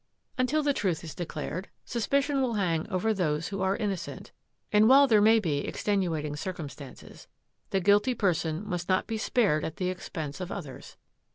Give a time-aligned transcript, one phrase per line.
[0.35, 4.31] Until the truth is declared sus picion will hang over those who are innocent,
[4.73, 7.27] and while there may be extenuating circumstances,
[7.69, 10.97] the guilty person must not be spared at the expense of others.